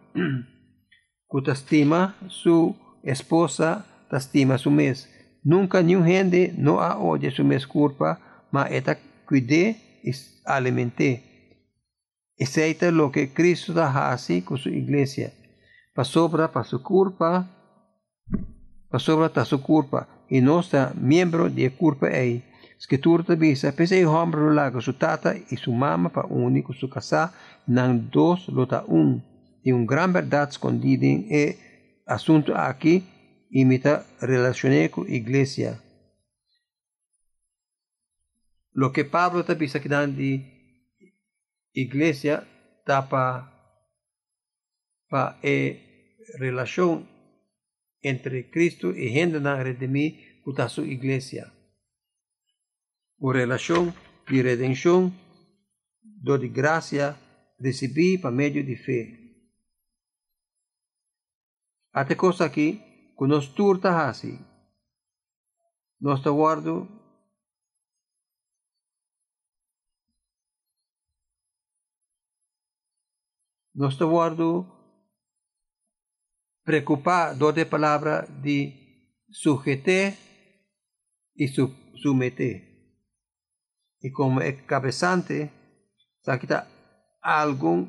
[1.26, 5.10] kutastima su esposa tastima su mes.
[5.42, 9.74] Nunca ni gente no a oye su mes culpa, ma eta cuide
[10.06, 10.12] y
[10.46, 11.10] alimente.
[12.38, 15.34] Aceita lo que Cristo da así con su iglesia.
[15.96, 17.55] Pasobra para su culpa
[19.00, 22.44] sobre ta su culpa y no está miembro de culpa ei.
[22.78, 27.34] Escritura avisa, pese o hombre lago su tata y su mamá pa único su casa,
[27.68, 29.24] nan dos lota un.
[29.64, 31.56] Y un gran verdad escondida en el
[32.06, 33.04] asunto aquí,
[33.50, 35.80] imita relacioné con iglesia.
[38.76, 40.32] lo que Pablo está bisa que de
[41.72, 42.44] iglesia
[42.86, 43.50] tapa
[45.10, 47.08] pa e relación
[48.06, 51.52] entre Cristo y gente na redimir con su iglesia.
[53.18, 53.94] O relación
[54.30, 55.14] de redención,
[56.02, 57.18] do de gracia,
[57.58, 59.02] recebi por meio de fé.
[61.92, 62.70] Até coisa aqui,
[63.18, 64.38] que nós turta assim.
[66.00, 66.88] Nós está guardo
[73.74, 74.75] nós está guardo
[76.66, 78.74] preocupado de palavra de
[79.30, 80.18] sujeter
[81.36, 81.70] e su,
[82.02, 82.64] submeter.
[84.02, 85.52] E como é cabeçante,
[86.24, 86.54] sabe que
[87.22, 87.88] alguma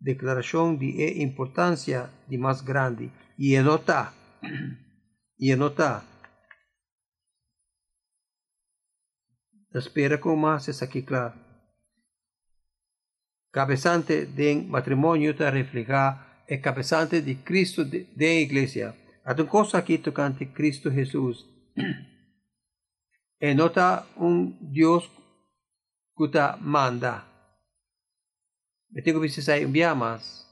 [0.00, 3.10] declaração de importância de mais grande.
[3.38, 4.12] E nota
[5.38, 6.04] e nota.
[9.74, 11.34] Espera com mais isso aqui claro.
[13.50, 19.78] Cabeçante de matrimônio está reflejar é cabeçante de Cristo de, de igreja a uma coisa
[19.78, 21.36] aqui tocante Cristo Jesus
[23.40, 25.10] é nota um Deus
[26.16, 27.24] que te manda.
[28.90, 30.46] Me tengo que sai enviar más.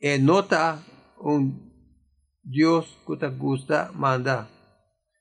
[0.00, 0.82] E nota
[1.20, 1.42] un
[2.42, 4.48] Dios que te gusta manda.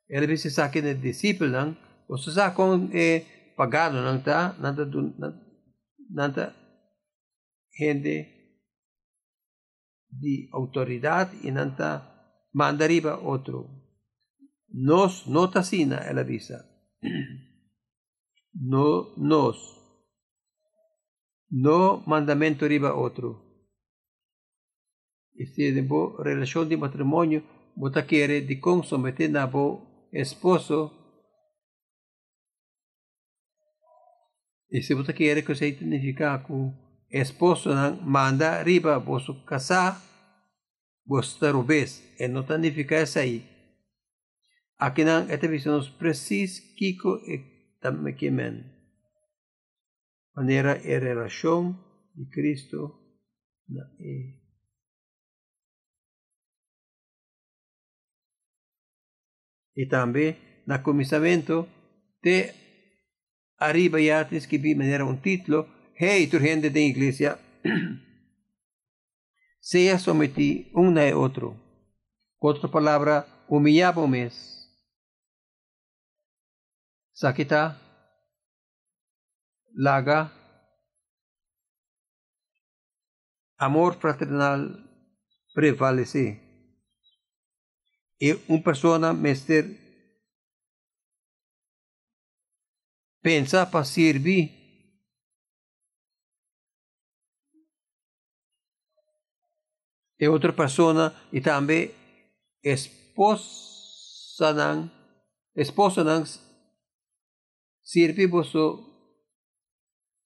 [0.08, 1.76] Ele bisa sa akin ng disciple nang,
[2.08, 3.26] o sa akong e
[3.58, 4.86] pagano nang ta, nanta,
[6.08, 6.54] nanta,
[7.74, 8.35] gente
[10.20, 13.70] di autoridad y nanta manda arriba otro.
[14.70, 16.66] Nos, nota sina, ela visa.
[18.54, 19.76] No, nos
[21.50, 23.44] no mandamento arriba otro.
[25.34, 27.44] E se bo relação de matrimônio,
[27.76, 30.92] bota quiere de consometer na bo esposo,
[34.70, 36.54] e se bota quiere que se significa que
[37.22, 40.02] esposo não manda arriba vosso casar,
[41.06, 43.44] vos tarubes, e não significa isso aí.
[44.78, 48.76] Aqui não, esta visão precisa kiko e também que men
[50.36, 51.74] manera e relação
[52.14, 52.80] de Cristo
[53.70, 54.36] na e
[59.78, 60.36] e também
[60.68, 61.68] na começamento
[62.22, 62.54] te
[63.58, 63.98] arriba
[64.30, 67.40] tens que vir maneira um título hey tu gente da igreja
[69.60, 71.56] seja someti um na outro
[72.40, 74.56] outra palavra humilhamos
[77.14, 77.86] sakita
[79.76, 80.32] laga,
[83.58, 84.90] amor fraternal
[85.54, 86.42] prevalece.
[88.18, 89.66] Y una persona mester
[93.22, 94.65] pensa para servir
[100.20, 101.92] e outra pessoa e também
[102.64, 104.92] esposa não
[105.56, 106.24] esposa não
[107.84, 108.96] serve vosso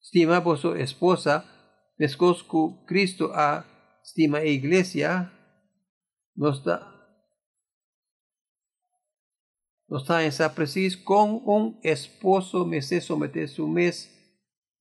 [0.09, 1.45] Stima vosso esposa,
[1.95, 3.63] pescos que Cristo a
[4.03, 5.29] estima a iglesia,
[6.35, 6.77] nos está,
[9.87, 14.09] nos está essa preciso com um esposo me se someter su mes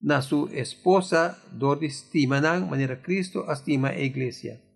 [0.00, 4.67] na su esposa do estima nan maneira Cristo estima a iglesia.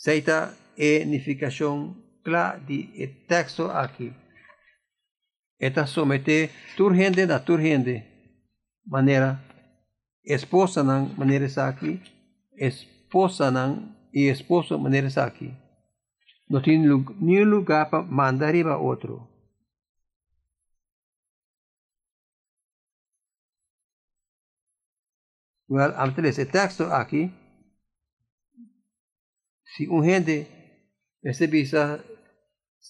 [0.00, 4.14] Seita é unificação clara de texto aqui.
[5.58, 8.02] Eta someter turgente na turgente
[8.86, 9.44] manera
[10.24, 12.00] esposa ng manera aki,
[12.56, 15.52] esposa ng y esposo manera aki.
[16.48, 16.88] No tiene
[17.20, 19.28] ni lugar para mandar a otro.
[25.68, 27.30] Well, antes el texto aquí,
[29.76, 30.48] si un gente
[31.22, 32.04] ese visa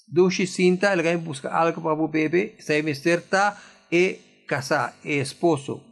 [0.06, 2.78] dushi cinta, alguien busca algo para el bebé, se
[3.12, 3.60] está
[3.90, 5.84] e casar, e esposo.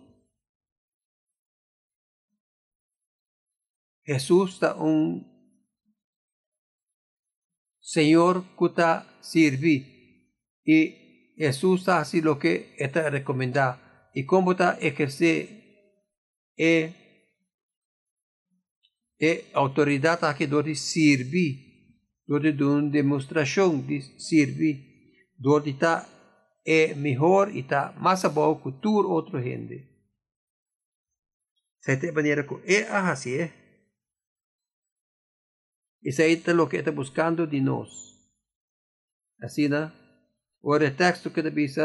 [4.05, 5.27] Jesús está un
[7.81, 9.77] Señor que está sirve
[10.65, 13.79] y Jesús está así lo que está recomendado
[14.15, 15.59] y cómo está ejercer
[16.57, 16.93] e,
[19.21, 21.47] e autoridad aquí donde sirve,
[22.27, 26.07] donde de una demostración de sirve, donde está
[26.65, 29.89] é mejor y está más abajo que toda otra gente.
[31.81, 33.53] Se te maneira que é así, é.
[36.03, 37.89] Isso aí é o que está buscando de nós.
[39.41, 39.91] Assim, né?
[40.61, 41.77] O texto que diz,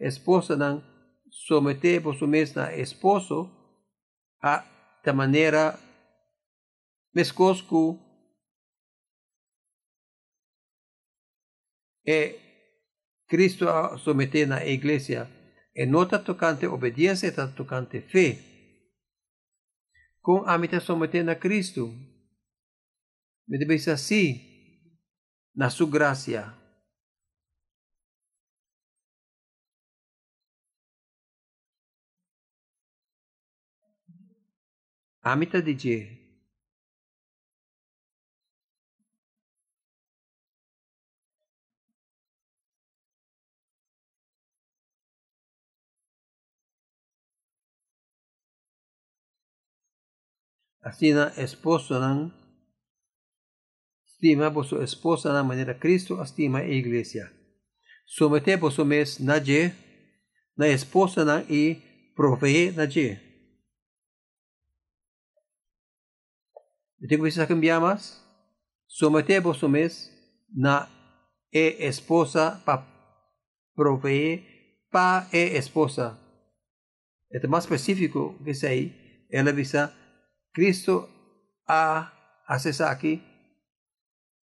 [0.00, 0.82] esposa nan
[1.30, 3.50] somete vosso mes na esposo
[4.42, 4.64] a
[5.04, 5.12] da
[7.12, 7.98] maneira mescosco
[12.04, 12.40] e
[13.28, 15.28] Cristo a somete na iglesia
[15.74, 18.38] e nota tocante obediência e tocante fé
[20.20, 21.88] com a mita somete na Cristo
[23.46, 24.52] me deve assim
[25.54, 26.62] na sua graça
[35.24, 36.21] Amita DJ.
[50.82, 52.32] Assim na esposa nan
[54.04, 57.32] estima vosso esposa na maneira Cristo estima a igreja.
[58.04, 59.72] Somete vosso mes na je,
[60.56, 61.80] na esposa nan e
[62.16, 63.16] provee na je.
[67.08, 68.20] Tengo que cambiar más.
[68.88, 70.10] Somete vosso mes
[70.52, 70.88] na
[71.52, 72.84] e esposa pa
[73.74, 74.42] provee
[74.90, 76.18] pa e esposa.
[77.30, 78.92] É mais específico que aí.
[79.30, 80.01] Ela avisa
[80.52, 81.08] Cristo
[81.66, 83.22] a hacer aquí,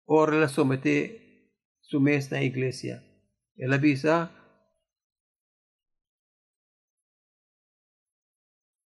[0.05, 1.21] ora la somete
[1.81, 3.05] su na iglesia.
[3.57, 4.33] Él avisa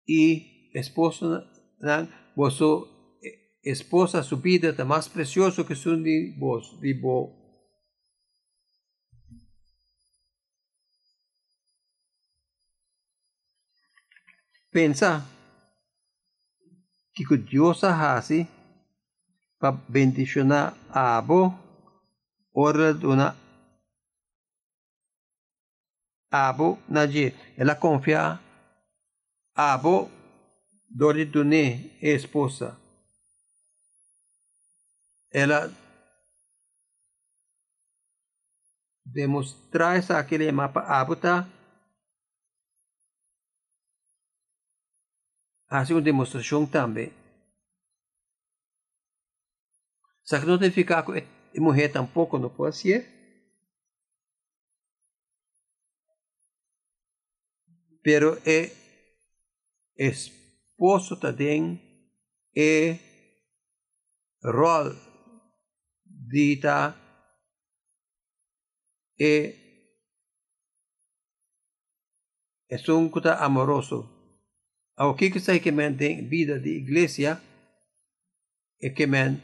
[0.06, 1.44] y esposo
[1.80, 3.18] nan vosso
[3.62, 6.94] esposa su vida está más precioso que son de vos, de.
[14.72, 15.26] Pensa
[17.14, 18.48] que Dios hace
[19.60, 21.58] para bendicionar a abo,
[22.52, 23.36] ora una
[26.32, 27.34] abo nadie.
[27.56, 28.42] Ela confia
[29.54, 30.10] abo
[30.90, 32.78] dori dune esposa.
[35.30, 35.72] Ela
[39.04, 41.48] demonstrar essa aquele mapa abuta
[45.74, 45.92] hace
[50.40, 51.22] que não tem que ficar com a
[51.60, 53.12] mulher tampouco não pode ser.
[58.04, 58.72] Pero é
[59.98, 61.82] esposo também
[62.56, 63.00] é
[64.44, 64.92] rol
[66.06, 66.96] dita
[69.20, 69.56] é
[72.70, 73.10] é um
[73.40, 74.13] amoroso
[75.06, 77.42] o que que tem vida de igreja
[78.82, 79.42] é que men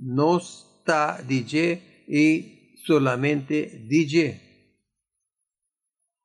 [0.00, 4.40] não está DJ e solamente DJ.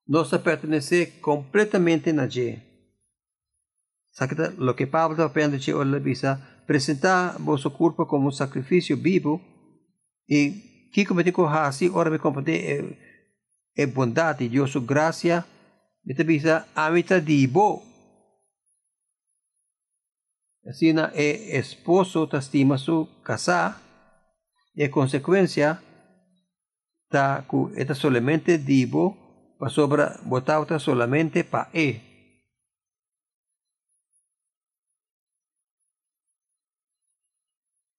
[0.08, 2.62] Nós pertenece completamente na G.
[4.12, 8.98] Sabe lo que Pablo está aprendendo de hoje visa apresentar vosso corpo como um sacrifício
[8.98, 9.42] vivo.
[10.30, 15.46] E que como digo assim, ora me compreende é, é bondade, Deus sua graça,
[16.06, 17.93] me visa a mitad de bo
[20.66, 23.82] Así e esposo estima su casa
[24.74, 25.84] y en consecuencia
[27.10, 29.04] ta ku eta solamente divo
[29.60, 32.00] pa sobra botauta solamente pa e.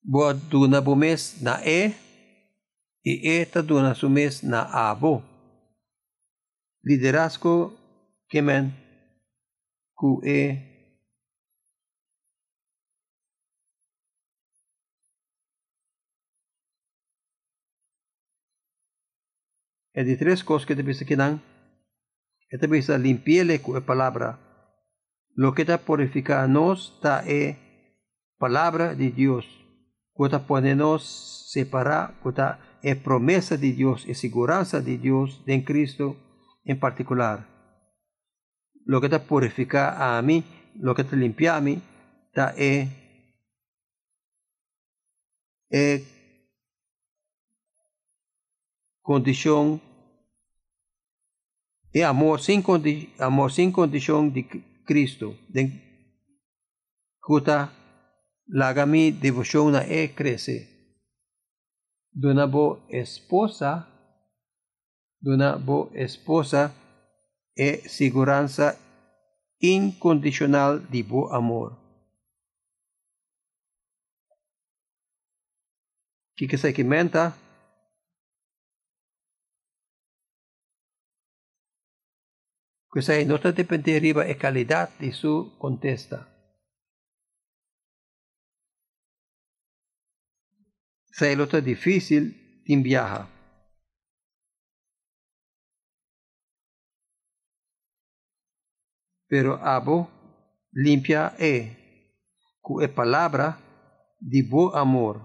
[0.02, 1.92] Boa duna bumes na e
[3.04, 5.22] e eta duna sumes na abo.
[6.82, 7.76] Liderazgo
[8.28, 8.72] kemen
[9.92, 10.73] ku e
[19.94, 21.40] é de três coisas que deve que não.
[22.52, 24.38] É deve limpiarle com a palavra.
[25.36, 27.56] Lo que está purificar nós está é
[28.38, 29.46] palavra de Deus.
[30.16, 35.42] Que está pode nos separar, que está é promessa de Deus e segurança de Deus
[35.46, 36.16] em Cristo
[36.66, 37.48] em particular.
[38.86, 40.44] Lo que está purificar a mim,
[40.76, 41.80] lo que está limpiar a mim,
[42.28, 42.88] está é,
[45.72, 46.13] é
[49.04, 49.78] condição
[51.92, 54.42] e amor sem, condi amor sem condição de
[54.84, 55.36] Cristo.
[55.48, 55.70] De
[57.20, 57.70] cuta
[58.48, 60.68] lagami devoção na e cresce.
[62.12, 63.86] Dona bo esposa,
[65.20, 66.74] dona bo esposa
[67.56, 68.78] e segurança
[69.60, 71.84] incondicional de bo amor.
[76.36, 76.82] que se que
[82.94, 86.28] Questa nota dependería de calidad de su contesta.
[91.10, 93.26] Se nota difícil de viajar.
[99.26, 100.08] Pero abo
[100.70, 101.74] limpia é,
[102.62, 103.58] que é palavra
[104.20, 105.16] de bom amor,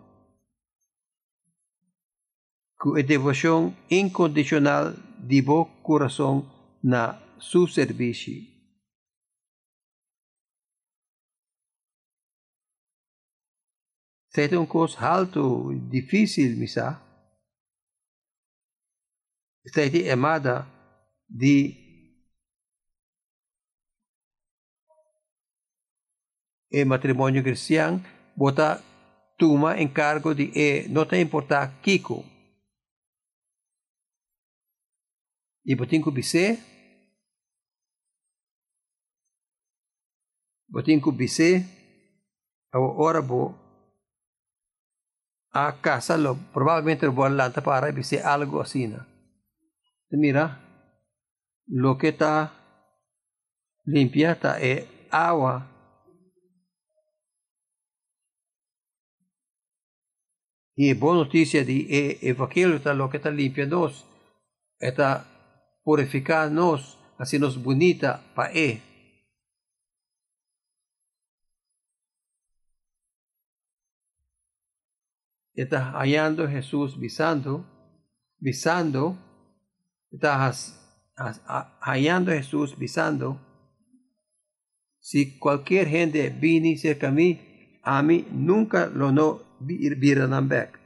[2.81, 6.49] que é devoção incondicional de bom coração
[6.81, 8.33] na su servicio.
[14.31, 17.01] Sete un cos alto, difícil, misa.
[19.65, 20.67] Sete amada
[21.27, 21.89] de
[26.71, 28.01] e matrimonio cristiano
[28.35, 28.81] bota
[29.37, 32.23] tuma encargo de e não te importa Kiko.
[35.65, 36.78] E botin ku bise
[40.69, 41.65] botin ku bise
[42.73, 43.55] ora bo
[45.51, 49.07] a casa lo probabilmente lo lanta para bise algo así na.
[50.11, 50.45] Mira
[51.67, 52.53] lo que está
[53.85, 55.69] limpiata es agua
[60.81, 64.05] E boa notícia de e evangelho está lo que está limpia nos,
[64.79, 65.27] está
[65.83, 68.88] purificar nos, assim nos bonita para e.
[75.59, 77.65] Está hallando Jesús visando,
[78.37, 79.17] visando,
[80.09, 80.53] está
[81.81, 83.41] hallando Jesús visando.
[85.01, 90.79] Si cualquier gente viene cerca a mí, a mí nunca lo no virarán back.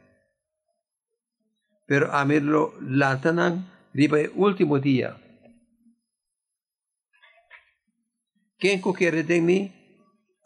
[1.86, 5.16] Pero a mí lo lanzanan riba el último día.
[8.58, 9.72] Quien quiere de mí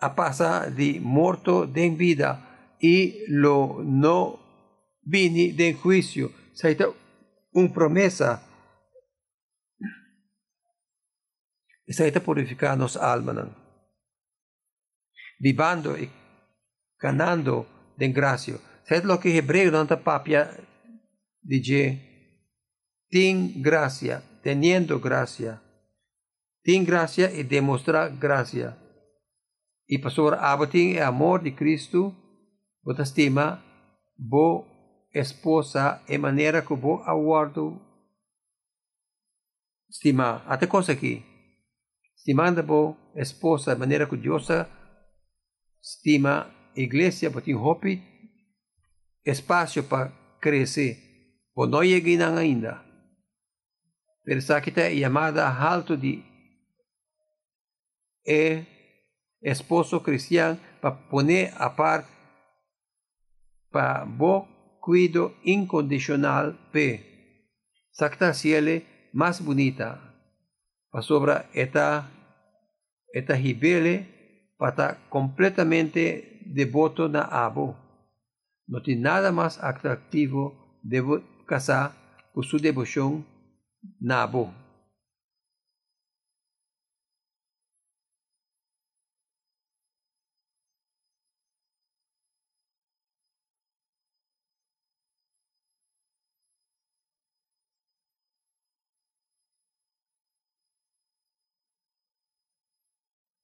[0.01, 2.46] a pasar de muerto de vida
[2.79, 4.39] y lo no
[5.01, 6.31] vini de juicio.
[6.53, 6.87] Saita
[7.51, 8.43] una promesa.
[11.87, 13.47] Saita purificar nos almas.
[15.39, 16.09] Vivando y
[16.99, 17.67] ganando
[17.97, 18.55] de gracia.
[18.83, 20.49] Saita lo que hebreo não está papia
[21.47, 22.01] dice,
[23.09, 25.61] ten gracia, teniendo gracia.
[26.61, 28.77] Ten gracia y demostrar gracia.
[29.87, 32.13] Y pastor abating el amor de Cristo,
[32.87, 33.61] vos estima,
[34.15, 34.65] bo
[35.11, 37.81] esposa, en manera que bo aguardo,
[39.89, 41.21] estima, até cosa aqui.
[42.15, 44.47] Estimando bo esposa, de manera que Dios
[45.81, 48.01] estima, iglesia, botin hopi,
[49.25, 50.95] espacio para crecer.
[51.53, 52.85] O não cheguei ainda.
[54.23, 56.23] Pensar que está chamada alto de
[58.25, 58.65] é
[59.41, 62.16] esposo cristiano para poner a parte
[63.77, 64.47] para bom
[64.81, 67.05] cuido incondicional pe.
[67.93, 70.01] Sakta ciele mais bonita.
[70.89, 72.09] Para sobra esta
[73.13, 73.95] esta ribele
[74.57, 77.77] para completamente devoto na abo.
[78.67, 81.03] Não tem nada mais atrativo de
[81.45, 81.93] casa
[82.33, 83.25] con su devoción
[83.99, 84.66] Nabo.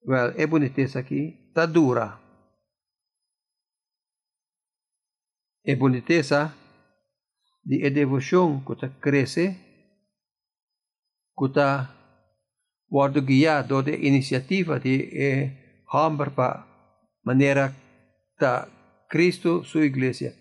[0.06, 2.20] Well, é boniteza aqui, tá dura.
[5.66, 6.54] É boniteza
[7.64, 9.58] de devoción que crece,
[11.38, 11.48] que
[12.90, 15.86] guardo guiado de iniciativa de eh,
[17.24, 17.74] manera
[18.38, 18.68] ta
[19.10, 20.36] Cristo su iglesia.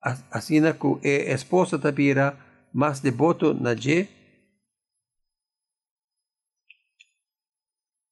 [0.00, 3.74] Así que eh, esposa tapira más devoto na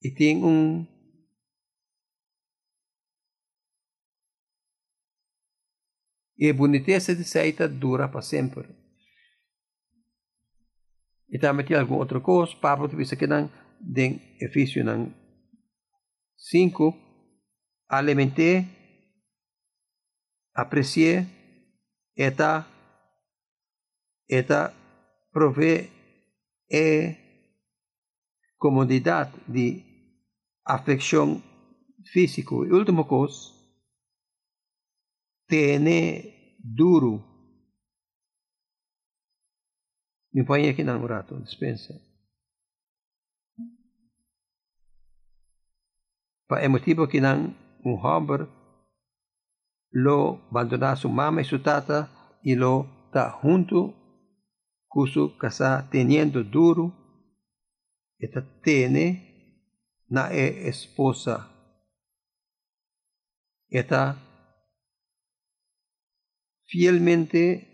[0.00, 1.00] y tiene un
[6.36, 8.66] e a boniteza de seita dura para sempre.
[11.28, 14.86] E também tem alguma outra coisa, Pablo diz aqui em Efísios
[16.36, 16.94] 5,
[17.88, 18.66] alimente,
[20.54, 21.26] aprecie,
[22.16, 22.66] eta,
[24.28, 24.74] eta?
[25.30, 25.88] Provee
[26.68, 27.16] e?
[28.56, 29.89] Comodidade de
[30.64, 31.42] afección
[32.04, 32.54] física.
[32.54, 33.54] Y última cosa,
[35.46, 37.26] tener duro.
[40.32, 41.94] Me põe aqui no rato, dispensa.
[46.46, 47.54] Pa é motivo que não
[47.84, 48.48] um Robert
[49.92, 52.08] lo abandonar sua mama e sua tata
[52.44, 53.92] e lo tá junto
[54.88, 56.92] com sua casa, teniendo duro,
[58.20, 59.29] está tene
[60.10, 61.48] na esposa.
[63.68, 64.16] Esta
[66.64, 67.70] fielmente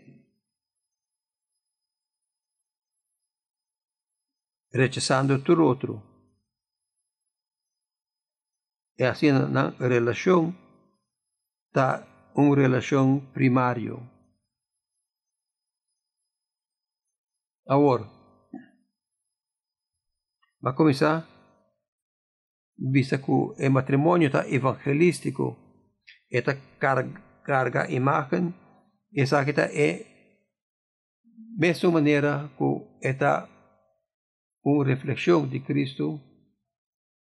[4.71, 6.03] rechazando todo otro.
[8.95, 10.57] Y así una relación
[11.67, 13.99] está una relación primario.
[17.65, 18.05] Ahora,
[20.65, 21.36] va a comenzar,
[22.77, 25.57] visto que el matrimonio está evangelístico,
[26.29, 28.53] esta carga, carga imagen,
[29.11, 30.05] esa que está es
[31.57, 33.49] mesma maneira que esta
[34.63, 36.21] uma reflexão de Cristo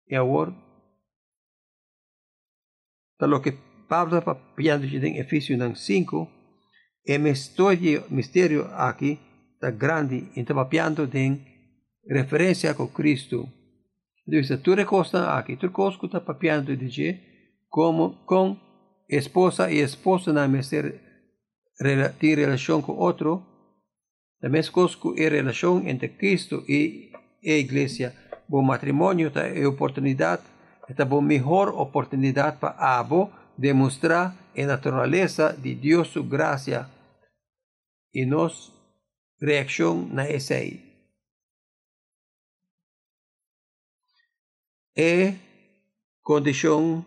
[0.06, 0.54] e agora
[3.12, 3.52] está lo que
[3.88, 6.28] Pablo está pidiendo em Efésios 5
[7.04, 9.18] é mistério, mistério aqui
[9.54, 11.40] está grande e está pidiendo de
[12.08, 13.48] referência com Cristo
[14.26, 15.66] Dice, tu recosta aqui, tu
[16.06, 17.20] está papiando de
[17.68, 18.56] como com
[19.08, 21.00] esposa e esposa na mistério
[22.20, 23.44] de relação com outro,
[24.42, 27.12] a mesma coisa que a relação entre Cristo e
[27.42, 28.14] e iglesia.
[28.48, 30.42] Bom matrimônio é oportunidade,
[30.88, 36.88] é a melhor oportunidade para abo demonstrar a natureza de Deus sua graça
[38.14, 38.72] e nos
[39.40, 40.54] reação na essa
[44.96, 45.34] É
[46.22, 47.04] condição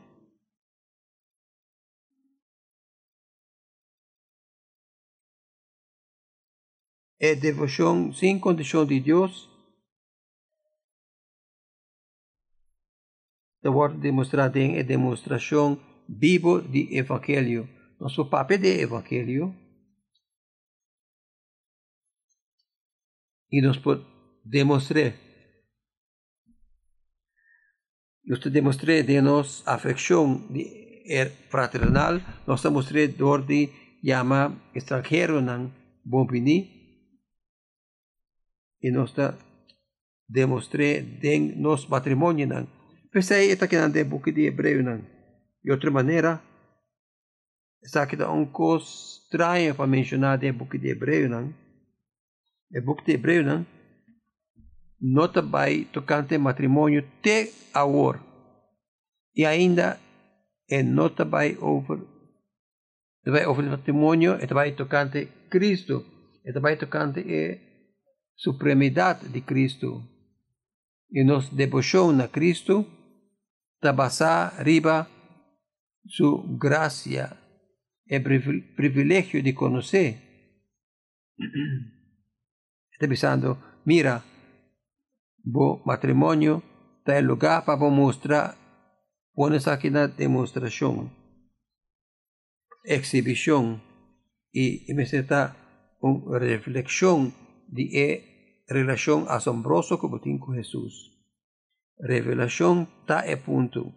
[7.20, 9.48] é devoção sem condição de Deus
[13.62, 17.68] devoto demonstrado em demonstração vivo de Evangelho.
[18.00, 19.56] Nosso papel de Evangelho
[23.52, 24.06] e nos pode
[24.44, 25.25] demonstrar.
[28.28, 29.64] Eu te demonstrei de nos
[30.50, 30.64] de
[31.08, 33.70] er fraternal, nós demonstrei dor de
[34.04, 35.72] chama estrangeiro nan
[36.04, 36.28] bom
[38.82, 39.14] e nós
[40.28, 42.68] demonstrei de nos matrimônio nan
[43.16, 45.00] Pensei esta que ande book de hebreu não.
[45.64, 46.42] De outra maneira,
[47.82, 51.54] essa aqui é um coisa estranha para mencionar de book de hebreu não.
[52.74, 53.66] É book de hebreu não.
[55.02, 58.20] Nota vai tocante matrimônio te agora.
[59.36, 60.00] E ainda
[60.70, 62.00] é nota vai over
[63.26, 66.06] vai over matrimônio, é vai tocante Cristo.
[66.46, 67.58] É vai tocante a
[68.36, 70.04] supremidade de Cristo.
[71.12, 72.86] E nos debochou na Cristo
[73.86, 75.08] tabasá riba
[76.08, 77.38] su gracia
[78.08, 80.18] e privilegio de conocer.
[82.92, 84.24] Está pensando, mira,
[85.46, 86.64] bo matrimonio
[86.98, 88.56] está el lugar para mostrar
[89.36, 91.12] una demostración,
[92.84, 93.84] exhibición
[94.52, 95.56] y, y me está
[96.40, 97.34] reflexión
[97.68, 101.14] de e relación asombroso que tengo con Jesús.
[102.00, 103.94] Revelação tá é ponto.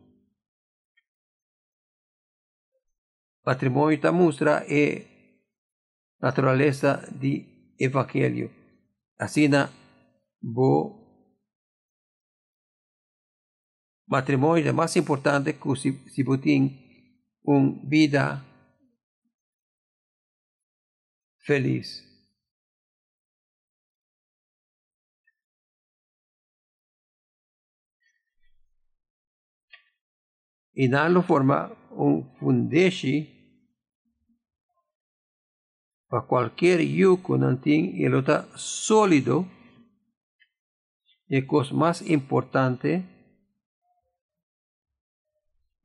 [3.42, 5.06] Patrimônio tá mostra é
[6.20, 8.50] natureza de evangelho.
[9.18, 9.70] Assim na
[10.42, 10.97] bo
[14.08, 16.60] matrimônio é mais importante que se tem
[17.44, 18.44] uma vida
[21.44, 22.08] feliz.
[30.80, 33.16] e darlo forma um fundeshi
[36.08, 39.44] para qualquer yugo não tem ele está sólido
[41.28, 43.17] e coisa mais importante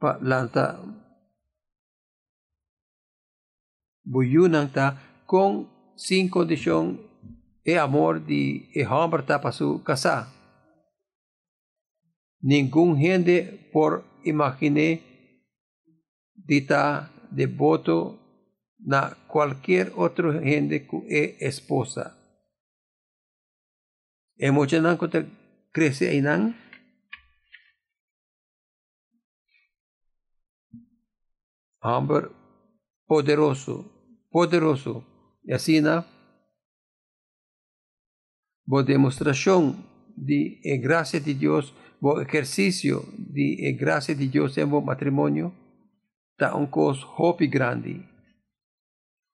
[0.04, 0.84] para lançar
[4.04, 6.99] buyunang ta com sem condição
[7.66, 10.28] e amor de e homem para su casar.
[12.41, 14.99] Nenhum gente por imaginé
[16.36, 18.20] dita devoto
[18.80, 22.20] na cualquier otro gente que es esposa.
[24.36, 25.08] Emocha nan ko
[25.72, 26.20] crece ahí
[31.84, 31.93] nan.
[31.93, 32.43] Hombre
[33.05, 33.91] poderoso,
[34.31, 35.05] poderoso.
[35.43, 36.05] Y así na,
[38.65, 44.84] por demostración de gracia de Dios o ejercicio de eh, gracia de Dios en el
[44.84, 45.53] matrimonio,
[46.31, 48.09] está un cos hopi grande.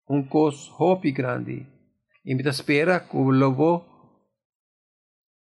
[0.05, 1.67] Un cos hopi grande.
[2.23, 3.85] Y me espera que lobo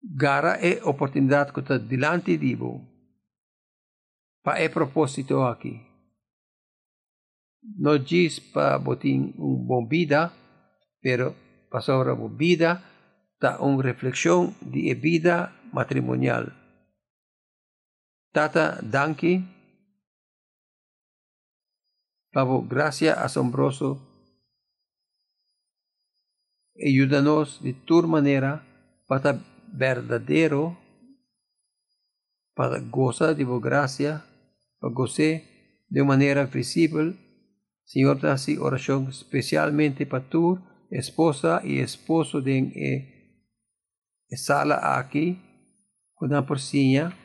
[0.00, 2.80] gara e oportunidad que está delante de vos.
[4.42, 5.93] Para el propósito aquí.
[7.64, 10.32] No diz para botin un bom vida,
[11.00, 11.34] pero
[11.80, 12.84] sobre vida,
[13.34, 16.52] está una reflexión de vida matrimonial.
[18.32, 19.44] Tata Danki,
[22.32, 24.00] Pavo, gracia asombroso.
[26.84, 28.66] Ayúdanos de tu manera
[29.06, 29.38] para
[29.72, 30.76] verdadero,
[32.54, 34.24] para gozar de gracia,
[34.80, 35.42] para gozar
[35.88, 37.23] de manera visible.
[37.84, 40.58] Señor, así oración especialmente para tu
[40.90, 45.38] esposa y esposo de eh, sala aquí,
[46.14, 47.16] con la porcinha,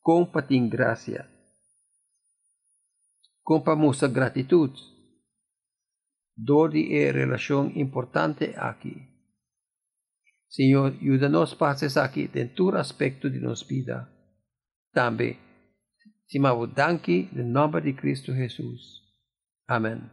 [0.00, 1.28] com patin gracia.
[3.42, 4.70] Com mucha gratitud.
[6.34, 9.08] Dor de relación importante aquí.
[10.48, 14.10] Señor, ayúdanos pases aquí en tu aspecto de nos vida.
[14.92, 15.38] También,
[16.26, 19.01] si me danki en nombre de Cristo Jesús.
[19.68, 20.10] Amen.